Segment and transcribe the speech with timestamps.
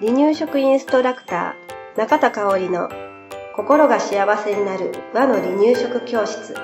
[0.00, 2.88] 離乳食インストラクター中田香織の
[3.54, 6.54] 心が幸せになる和の離乳食教室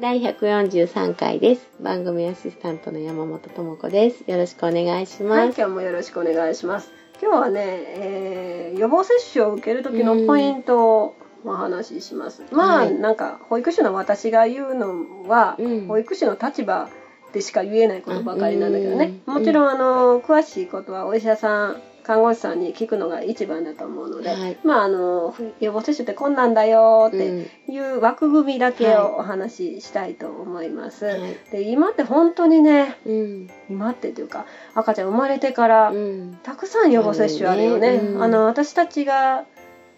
[0.00, 1.68] 第143回です。
[1.80, 4.24] 番組アシスタントの山本智子です。
[4.28, 5.60] よろしくお願いしはい、ます。
[5.60, 6.90] 今日もよろしくお願いします。
[7.22, 11.14] 今日はね、えー予防接種を受ける時のポイントを
[11.44, 12.42] お話しします。
[12.52, 16.88] まあ、はいなんか保育士の私が言うのは、うん保育士の立場
[17.32, 19.20] でしか言えないことばかりなんだけどね。
[19.26, 31.04] うんもちろんあの詳しいことはお医者さん看護師さんに聞くのが一番だと思うので、はいまああの予防接種ってこんなんだよってうんいう枠組みだけはいをお話ししたいと思います。
[31.04, 31.20] はい
[31.52, 33.50] で今って本当にねうん。
[33.68, 36.38] 今ってというか赤ちゃん生まれてからうん。
[36.42, 37.88] たくさん予防接種あるよね。
[37.88, 39.44] あるねうんあの私たちが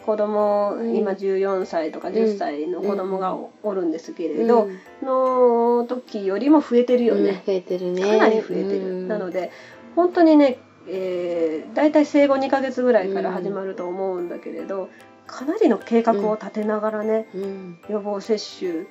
[0.05, 7.43] 子供、うん今14歳とか10歳の子供がお,、るんですけれうど、んの時よりも増えてるようんね。
[7.46, 8.02] 増えてるね。
[8.02, 8.80] かなり増えてる。
[8.80, 9.51] うんなので
[9.95, 14.88] 本当にね、えー、大体生後2ヶ月ぐらいから始まると思うんだけれど、
[15.27, 17.79] かなりの計画を立てながらね、うん。
[17.88, 18.87] 予防接種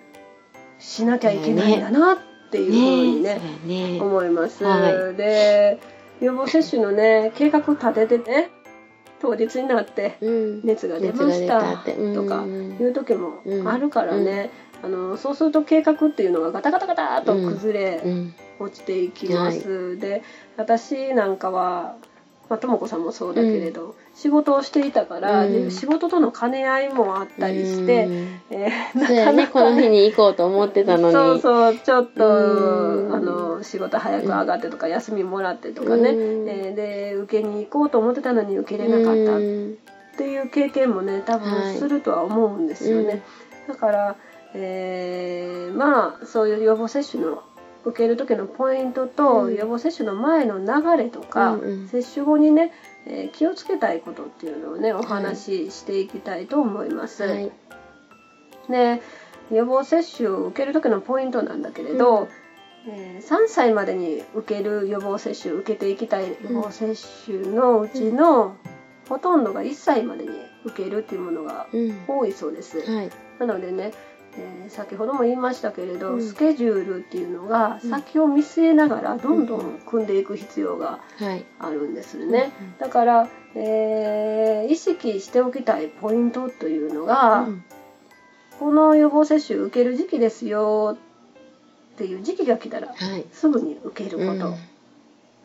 [0.80, 2.18] しなきゃいけないんだなっ
[2.52, 4.02] ていうふうにねそうやね。
[4.02, 4.64] 思います。
[4.64, 5.80] はで
[6.20, 8.50] 予防接種のね計画立ててね
[9.22, 10.62] 当日になってうん。
[10.64, 14.50] 熱が出ましたとかいう時もあるからね、
[14.84, 18.34] あのそうすると計画っていうのがガタガタガタっと崩れうん。
[18.60, 19.98] 落ちていきます。
[19.98, 20.22] で
[20.56, 21.96] 私なんかは
[22.52, 25.72] まあ、とも子さんもそうだけれど、仕事をしていたから、うん。
[25.72, 28.14] 仕事との兼ね合いもあったりして、うん。
[28.50, 29.08] えーな。
[29.26, 31.14] かなかこの日に行こうと思ってたのに。
[31.14, 33.16] そうそうちょっと、うん。
[33.16, 36.14] あの仕事早く上がってとか、休みもらってとかね、う
[36.46, 36.50] ん。
[36.50, 39.12] えーで受けに行こうと思ってたのに受けれなかった。
[39.12, 39.78] っうん。
[40.18, 43.24] ていう経験もね多はい分するとは思うんですよね、
[43.70, 44.16] だから、
[44.54, 47.42] えーまあそういう予防接種の
[47.84, 52.72] 受ける時のポイントと、うん予防接種の前の流れとか、うんうん接種後にね、
[53.08, 57.24] えー気をつけたいことっていうのをねお話ししていきたいと思います。
[57.24, 57.52] はい。
[58.70, 59.02] で
[59.52, 62.28] 予防接種を受ける時のポイントなんだけれど、うん
[62.88, 68.56] えー3歳までに受ける予防接種受けていきたい予防接種のうちの、
[69.08, 70.32] ほとんどが1歳までに
[70.66, 72.04] 受けるっていうものがうん。
[72.08, 72.80] 多いそうです。
[72.80, 73.12] はい。
[73.40, 73.92] なのでね、
[74.38, 76.22] えー先ほども言いましたけれど、うん。
[76.22, 77.90] スケジュールっていうのがうん。
[77.90, 81.44] 先を見据えながらどんどん組んでいく必要がはい。
[81.60, 82.52] あるんですね。
[82.80, 87.64] だから、えー意識しておきたいポイントというのが、うん。
[88.60, 90.96] この予防接種受ける時期ですよ
[91.96, 93.26] っていう時期が来たらはい。
[93.32, 94.54] すぐに受けること、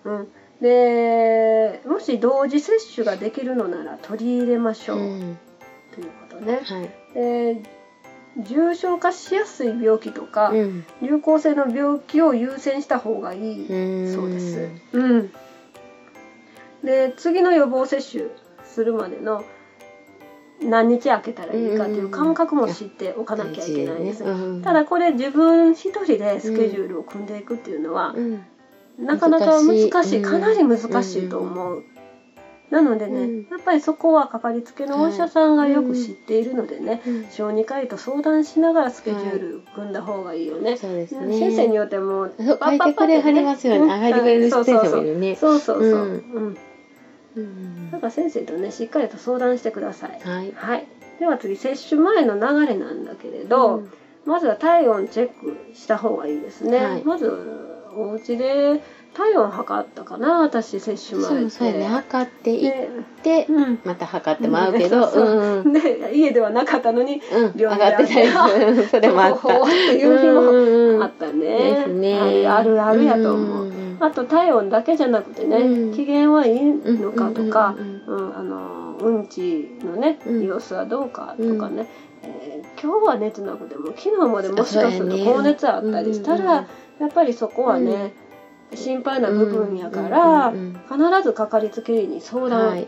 [0.05, 0.19] うん。
[0.19, 0.29] うん。
[0.61, 5.39] でもし同時接種ができるのなら取り入れましょう、うん。
[5.95, 6.91] ということね、はい。
[7.15, 7.63] で
[8.39, 10.85] 重症化しやすい病気とか、うん。
[11.03, 13.67] 流行性の病気を優先した方がいい。
[13.67, 14.15] うん。
[14.15, 14.69] そうです。
[14.93, 15.33] うん。
[16.85, 18.25] で次の予防接種
[18.65, 19.45] するまでの
[20.63, 24.23] 何日空けたらいいかっていう感覚も知っておかなきゃいけないです。
[24.23, 24.65] 大事ね。
[24.65, 28.47] ただこれ自分一人でスケジュールを組んでいくっていうのはう、ん。
[28.99, 30.23] なかなか難しい。
[30.23, 31.85] かなり難しいと思う。
[32.71, 40.77] なのでね、うんやっぱりそこはかかりつけのお医者さんがよく知っているのでね、うん小児科医と相談しながらスケジュール組んだ方がいいよね。
[40.77, 41.39] そうですね。
[41.39, 43.93] 先生によってもそう書いてくれはりますよね。
[43.93, 45.37] あ、書いてくれる先生もいるね。
[45.37, 45.85] そうそうそう。
[45.85, 46.57] うんうん。
[47.37, 50.21] うんだから先生とねしっかりと相談してください。
[50.21, 50.53] はい。
[50.53, 50.87] はい。
[51.21, 53.91] では次接種前の流れなんだけれど、うん
[54.27, 56.85] まずは体温チェックした方がいいですね。
[56.85, 57.33] はいまず
[57.97, 58.83] お家で
[59.17, 61.29] 体温測ったかな私接種前。
[61.31, 61.87] そうそうやね。
[61.87, 62.71] 測っていっ
[63.23, 63.79] でて、うん。
[63.83, 65.73] また測ってもらうけど、そうそううんうん。
[65.73, 68.85] で家ではなかったのにうん、上病院がってたりする。
[68.93, 69.65] それもあっほほた。
[69.65, 71.33] っていう日もあっったね。
[71.49, 72.47] ですね。
[72.47, 73.65] あるあるやと思う。
[73.65, 77.75] んんあと体温だけじゃなくてね、うん機嫌はいいのかとか、
[78.07, 81.89] うんうんあのうんちのね、うん様子はどうかとかね、
[82.23, 86.67] えー今日は熱なくても昨日までもしかすると高熱あったりしたら、うん
[86.99, 88.15] やっぱりそこはね、
[88.75, 92.87] 心配な部分やから、必ずかかりつけ医に相は談い。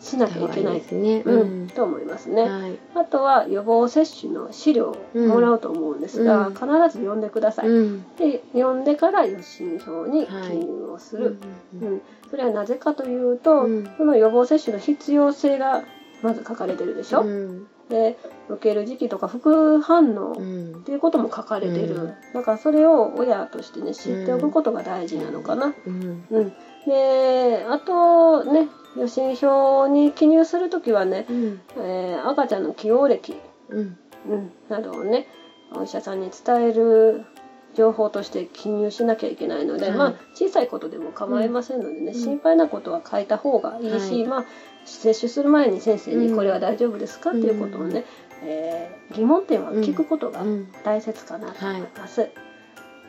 [0.00, 1.22] しなきゃいけない、ですね。
[1.24, 1.68] うんうん。
[1.68, 2.42] と思いますね。
[2.42, 2.78] はい。
[2.94, 7.68] あとは予防接種の資料をもらうと思うんですが、うん必ず読んでください。
[7.68, 8.04] うん。
[8.16, 11.38] で読んでから予診票に記入をする、
[11.72, 15.84] うんうんそれはなぜかというと、うんその予防接種の必要性が
[16.22, 20.72] まず書かれてるでしょ、うんで受ける時期とか副反応うん。
[20.76, 22.14] っていうことも書かれてる、うん。
[22.32, 26.26] だからそれを親としてね知っておくことが大事なのかな、うん。
[26.30, 26.52] うん、
[26.86, 31.60] であとね予診票に記入する時はね、うん。
[31.78, 33.34] えー赤ちゃんの起用歴、
[33.68, 33.98] うん。
[34.28, 35.26] うん、などをね
[35.72, 37.26] お医者さんに伝える
[37.74, 42.14] 情報として記入しなきゃいけないので、はいまあ小さいことでも構いませんのでね、うん。
[42.14, 44.24] 心配なことは書いた方がいいし、はい。
[44.26, 44.44] まあ
[44.84, 46.36] 接種する前に先生にうん。
[46.36, 48.04] これは大丈夫ですか、っていうことをね、
[48.42, 50.72] えー疑問点は聞くことがうん。
[50.84, 52.28] 大切かなと思います。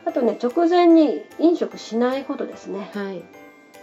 [0.04, 3.24] あとね直前に飲食しないことですね、はい。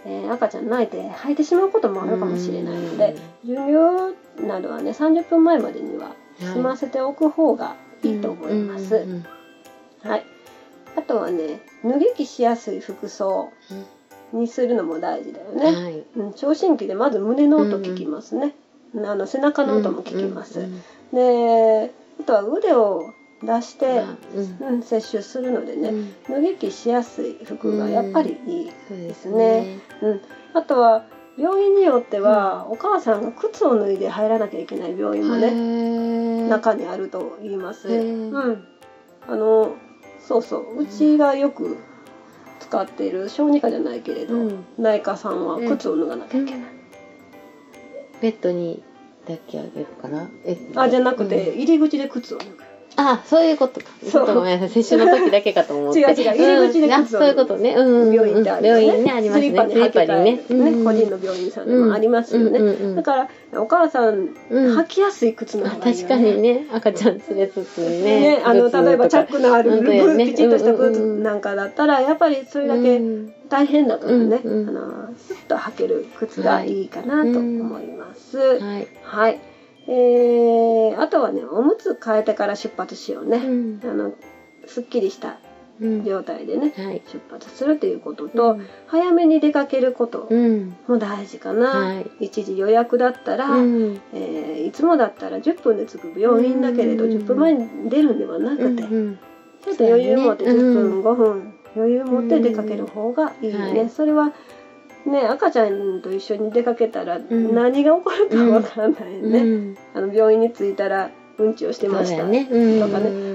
[0.06, 8.96] えー赤ちゃん泣いて吐いてしまうこともあるかもしれないので、授乳などはね30分前までには済ませておく方がいいと思います。
[8.96, 9.24] うんうん
[10.08, 10.26] はい。
[10.96, 13.50] あとはね、脱ぎ着しやすい服装
[14.34, 15.64] にするのも大事だようんね。
[15.64, 18.54] はいうん、聴診器でまず胸の音聞きますね。
[18.96, 20.60] あの背中の音も聞きます。
[20.60, 20.82] うんうん
[21.14, 28.72] で、あとは腕を出して、あうんうん、摂取するのでね、うん脱ぎ着しやすい服がやっぱりいい。
[28.90, 29.78] ですねね。
[30.02, 30.20] うん。
[30.54, 31.06] あとは
[31.38, 37.88] 病院によっては、お母さんが靴を脱いで入らなきゃいけない病院もね、ね中にあると言います。
[37.88, 38.64] うん。
[39.28, 39.74] あの、
[40.20, 41.76] そうそう、うちがよく
[42.74, 44.64] 使っている小児科じゃないけれど、うん。
[44.78, 46.60] 内科さんは靴を脱がなきゃいけない。
[48.20, 48.82] ベッドに
[49.28, 50.28] だけあげるかな？
[50.44, 51.58] えあ、じゃなくて、うん。
[51.60, 52.56] 入り口で靴を脱ぐ。
[52.96, 53.86] あそういうことか。
[54.02, 54.10] そう。
[54.10, 54.82] ちょっとごめんなさい。
[54.82, 56.00] 接種の時だけかと思って。
[56.00, 56.14] 違う違う。
[56.14, 57.74] 入り口でうんそういうことね。
[57.74, 57.86] うん。
[57.86, 58.08] うん。
[58.08, 58.82] うん病院ってあるよね。
[58.86, 59.48] 病院ねありますね。
[59.48, 60.84] スリッパに履けたりね、スリッパにね。
[60.84, 62.58] 個人の病院さんでもありますよね。
[62.58, 62.66] うん。
[62.66, 62.74] うん。
[62.74, 62.88] うん。
[62.90, 62.96] うん。
[62.96, 64.78] だから、お母さん、うん。
[64.78, 66.66] 履きやすい靴のあ方がいいよ確かにね。
[66.72, 68.38] 赤ちゃん連れつつね。
[68.38, 70.02] ね、あの例えばチャックのあるね。
[70.02, 71.04] ーピチッとしたブーツうん。
[71.04, 71.16] うん。
[71.16, 73.32] うんなんかだったらやっぱりそれだけうん。
[73.48, 74.52] 大変だからね、うん。
[74.62, 74.68] うん。
[74.68, 78.38] あのスッと履ける靴がいいかなと思います。
[78.60, 78.86] はい。
[79.02, 79.40] はい、
[79.86, 83.80] えー、あとはねおむつ変えてから出発しようね、うん。
[83.84, 84.12] あの
[84.66, 85.38] すっきりした
[85.80, 86.04] うん。
[86.04, 87.02] 状態でねはい。
[87.06, 88.66] 出発するということと、うん。
[88.86, 90.76] 早めに出かけることうん。
[90.86, 92.26] も大事かな、はい。
[92.26, 94.00] 一時予約だったら、うん。
[94.14, 97.10] えーいつもだったら10分で着く病院だけれど、うん。
[97.10, 99.18] 10分前に出るんではなくて、うん
[99.64, 100.88] ちょっと余裕持って10そうだね。
[100.90, 103.88] 分、5分余裕持って出かける方がいいよね、はい。
[103.90, 104.32] それは
[105.06, 107.54] ね赤ちゃんと一緒に出かけたらん。
[107.54, 109.76] 何が起こるかわからないね、うん。
[109.94, 112.48] あの病院に着いたらうんちをしてましたとかね、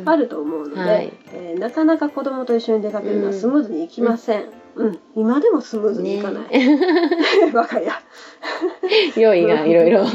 [0.05, 1.13] あると思うので、はい。
[1.33, 4.45] えーなかなか子供と一緒に出かけるのはスムーズにいきません、
[4.75, 4.99] うん。
[5.15, 6.43] 今でもスムーズにいかない、
[7.53, 7.91] 我が家。
[9.21, 10.03] 用意がいろいろ。
[10.03, 10.13] もう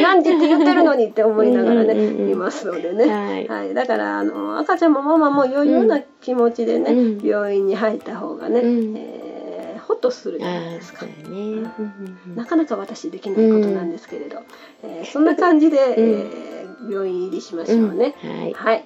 [0.00, 2.30] 何時って言ってるのにって思いながらね、うんうんうんうん。
[2.30, 3.48] いますのでね、はい。
[3.48, 7.26] はい、だからあの赤ちゃんもママも余裕な気持ちでね、うん。
[7.26, 8.96] 病院に入った方がね、うん。
[8.96, 9.15] えーほ
[9.96, 11.06] っとするじゃないですか。
[11.06, 11.64] ねうん
[12.26, 14.42] うんなかなか私できないことなんですけれど、
[14.82, 15.92] えーそんな感じで、うん。
[15.92, 18.14] えー病院入りしましょうね。
[18.22, 18.30] うん。
[18.30, 18.52] はい。
[18.52, 18.84] はい。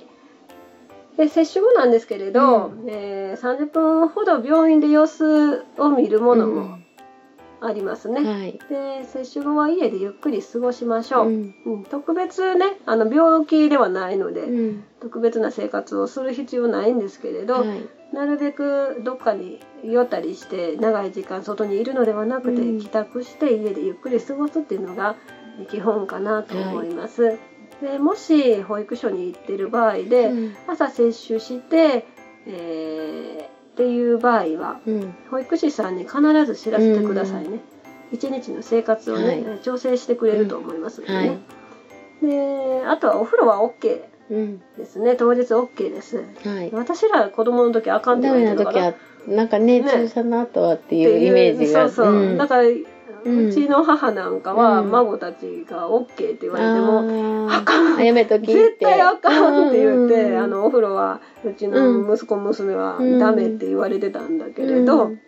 [1.16, 6.78] で接種後なんですけれど、えー30分ほど病院で様子を見るものも
[7.60, 8.22] ありますね。
[8.24, 8.58] はい。
[8.70, 11.26] で接種後は家でゆっくり過ごしましょう。
[11.26, 11.54] うん。
[11.66, 11.84] うん。
[11.84, 14.84] 特別ねあの病気ではないので、うん。
[15.00, 22.80] 特別な生活をする必要ないんですけれど、はいなるべくどっかに寄ったりして長い時間外にいるのではなくて、うん。
[22.80, 25.16] 帰宅して家でゆっくり過ごすっていうのが
[25.70, 27.38] 基本かなと思います。
[27.80, 30.56] でもし保育所に行ってる場合で、うん。
[30.66, 32.06] 朝接種して、
[32.46, 35.14] えーっていう場合はうん。
[35.30, 37.60] 保育士さんに必ず知らせてくださいね。
[38.12, 39.60] 一日の生活をね、はい。
[39.62, 41.18] 調整してくれると思いますのでね。
[41.28, 41.38] はい。
[42.22, 44.09] であとはお風呂は OK うん
[44.78, 45.16] ですね。
[45.16, 46.24] 当日 OK です。
[46.44, 46.70] はい。
[46.72, 48.86] 私ら子供の時あかんってダ言われてたから。
[48.86, 49.90] メな時はなんかねね。
[49.90, 52.38] 注射の後はっていうイメージがそうそう、ん。
[52.38, 54.90] だから、んうちの母なんかは、うん。
[54.92, 57.96] 孫たちが OK って言われても、ああかん。
[57.98, 58.52] あやめときって。
[58.52, 65.20] 絶対あかんって言って、うんあのお風呂はうちの息子娘はダメって言われてたんだけれど、うん。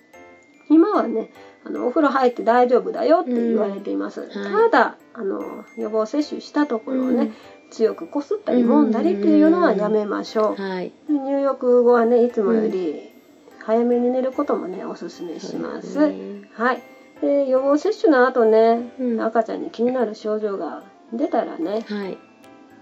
[0.71, 1.31] 今はね
[1.65, 4.31] あのお風呂入って大丈夫だよって言われています、はい。
[4.31, 7.35] ただあの予防接種したところをね、うん
[7.73, 10.93] 強くこすったり揉んだりっていうのはやめましょう、はい。
[11.09, 13.11] で入浴後はねいつもより
[13.59, 15.99] 早めに寝ることもねおすすめします。
[15.99, 16.83] はい。
[17.21, 19.21] で予防接種の後ね、うん。
[19.21, 22.19] 赤ちゃんに気になる症状が出たらね、はい。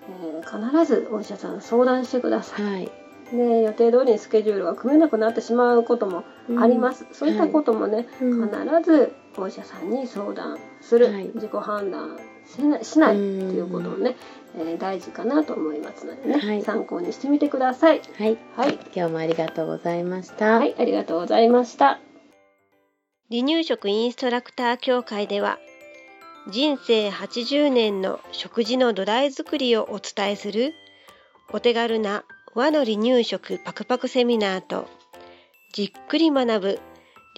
[0.08, 2.64] えー必ずお医者さん相談してください。
[2.64, 2.90] はい。
[3.32, 6.24] で予定通りにスケジュールが組めなくなってしまうことも
[6.58, 7.06] あります。
[7.12, 8.48] そういったこともね、うん。
[8.48, 11.30] 必ずお医者さんに相談する、はい。
[11.34, 12.18] 自己判断
[12.54, 14.16] しなしないとうんいうことをね、
[14.58, 18.02] えー大事かなと思いますのでね、はい参考にしてみてください。
[18.18, 18.78] はいはい。
[18.94, 22.00] 今日もありがとうございましたはい、ありがとうございました。
[23.30, 25.58] 離乳食インストラクター協会では
[26.50, 30.72] 人生80年の食事の土台作りをお伝えする
[31.52, 34.88] お手軽な和の離乳食パクパクセミナーと
[35.72, 36.80] じっくり学ぶ